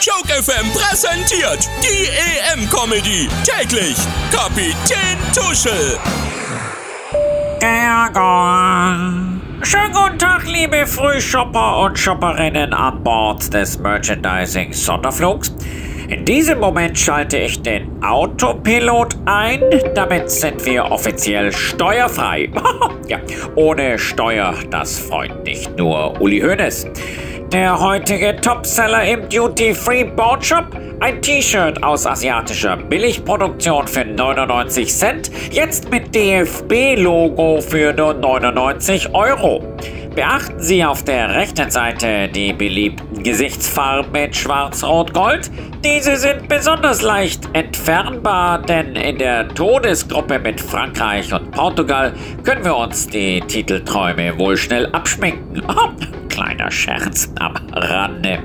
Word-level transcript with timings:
Joke 0.00 0.28
FM 0.28 0.70
präsentiert 0.74 1.68
die 1.82 2.06
EM-Comedy. 2.06 3.28
Täglich 3.42 3.96
Kapitän 4.30 5.18
Tuschel. 5.34 5.98
Schönen 9.62 9.92
guten 9.92 10.18
Tag, 10.18 10.46
liebe 10.46 10.86
Frühshopper 10.86 11.78
und 11.80 11.98
Shopperinnen 11.98 12.72
an 12.72 13.02
Bord 13.02 13.52
des 13.52 13.76
Merchandising-Sonderflugs. 13.80 15.52
In 16.08 16.24
diesem 16.24 16.60
Moment 16.60 16.96
schalte 16.96 17.38
ich 17.38 17.60
den 17.60 18.00
Autopilot 18.00 19.16
ein. 19.24 19.62
Damit 19.96 20.30
sind 20.30 20.64
wir 20.64 20.92
offiziell 20.92 21.50
steuerfrei. 21.50 22.50
ja, 23.08 23.18
ohne 23.56 23.98
Steuer, 23.98 24.54
das 24.70 25.00
freut 25.00 25.42
nicht 25.42 25.76
nur 25.76 26.20
Uli 26.20 26.40
Hoeneß. 26.40 26.86
Der 27.52 27.80
heutige 27.80 28.36
Topseller 28.36 29.04
im 29.04 29.26
Duty-Free 29.26 30.04
Board 30.04 30.44
Shop? 30.44 30.66
Ein 31.00 31.22
T-Shirt 31.22 31.82
aus 31.82 32.04
asiatischer 32.04 32.76
Billigproduktion 32.76 33.88
für 33.88 34.04
99 34.04 34.94
Cent, 34.94 35.30
jetzt 35.50 35.90
mit 35.90 36.14
DFB-Logo 36.14 37.62
für 37.62 37.94
nur 37.94 38.12
99 38.12 39.14
Euro. 39.14 39.64
Beachten 40.14 40.60
Sie 40.60 40.84
auf 40.84 41.04
der 41.04 41.34
rechten 41.36 41.70
Seite 41.70 42.28
die 42.28 42.52
beliebten 42.52 43.22
Gesichtsfarben 43.22 44.12
mit 44.12 44.36
Schwarz-Rot-Gold. 44.36 45.50
Diese 45.82 46.18
sind 46.18 46.48
besonders 46.48 47.00
leicht 47.00 47.48
entfernbar, 47.54 48.60
denn 48.60 48.94
in 48.94 49.16
der 49.16 49.48
Todesgruppe 49.48 50.38
mit 50.38 50.60
Frankreich 50.60 51.32
und 51.32 51.50
Portugal 51.52 52.12
können 52.44 52.66
wir 52.66 52.76
uns 52.76 53.06
die 53.06 53.40
Titelträume 53.40 54.38
wohl 54.38 54.58
schnell 54.58 54.84
abschminken. 54.92 55.62
Kleiner 56.38 56.70
Scherz 56.70 57.32
am 57.40 57.56
Rande. 57.72 58.38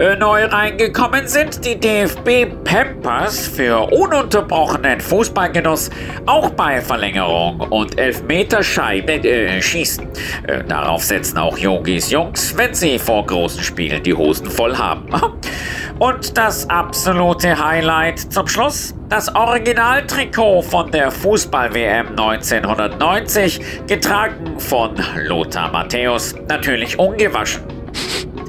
Äh, 0.00 0.16
neu 0.16 0.46
reingekommen 0.46 1.28
sind 1.28 1.64
die 1.64 1.78
DFB 1.78 2.46
Pampers 2.64 3.46
für 3.46 3.92
ununterbrochenen 3.92 5.00
Fußballgenuss, 5.00 5.90
auch 6.26 6.50
bei 6.50 6.80
Verlängerung 6.80 7.60
und 7.60 8.00
Elfmeterscheibe 8.00 9.12
äh, 9.12 9.62
schießen. 9.62 10.08
Äh, 10.48 10.64
darauf 10.64 11.04
setzen 11.04 11.38
auch 11.38 11.56
Yogis 11.56 12.10
Jungs, 12.10 12.52
wenn 12.56 12.74
sie 12.74 12.98
vor 12.98 13.24
großen 13.24 13.62
Spielen 13.62 14.02
die 14.02 14.14
Hosen 14.14 14.50
voll 14.50 14.76
haben. 14.76 15.06
Und 15.98 16.36
das 16.36 16.68
absolute 16.68 17.58
Highlight 17.58 18.18
zum 18.18 18.46
Schluss, 18.46 18.94
das 19.08 19.34
Originaltrikot 19.34 20.60
von 20.60 20.90
der 20.90 21.10
Fußball-WM 21.10 22.08
1990, 22.10 23.60
getragen 23.86 24.60
von 24.60 24.94
Lothar 25.16 25.72
Matthäus, 25.72 26.34
natürlich 26.48 26.98
ungewaschen. 26.98 27.62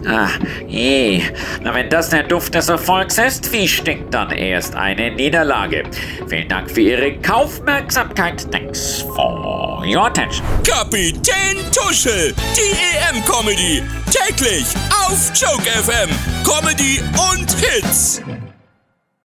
Ah, 0.05 0.27
je. 0.67 1.21
Na, 1.61 1.73
wenn 1.73 1.89
das 1.89 2.09
der 2.09 2.23
Duft 2.23 2.53
des 2.53 2.67
Erfolgs 2.67 3.17
ist, 3.17 3.51
wie 3.53 3.67
stinkt 3.67 4.13
dann 4.13 4.31
erst 4.31 4.75
eine 4.75 5.11
Niederlage? 5.11 5.83
Vielen 6.27 6.49
Dank 6.49 6.69
für 6.69 6.81
Ihre 6.81 7.13
Kaufmerksamkeit. 7.17 8.49
Thanks 8.51 9.05
for 9.15 9.66
attention. 9.95 10.45
Kapitän 10.63 11.55
Tuschel, 11.71 12.33
die 12.55 12.71
EM-Comedy. 12.71 13.83
Täglich 14.11 14.65
auf 15.07 15.31
Joke 15.33 15.69
FM. 15.69 16.09
Comedy 16.43 17.01
und 17.31 17.51
Hits. 17.59 18.21